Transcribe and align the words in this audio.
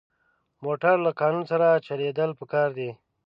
موټر 0.63 0.95
له 1.05 1.11
قانون 1.19 1.43
سره 1.51 1.67
چلېدل 1.87 2.29
پکار 2.39 2.69
دي. 2.77 2.89